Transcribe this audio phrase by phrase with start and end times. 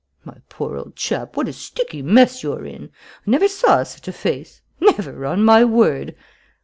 [0.25, 2.85] My poor old chap, what a sticky mess you're in!
[2.85, 2.89] I
[3.29, 6.15] never saw such a face, never, on my word!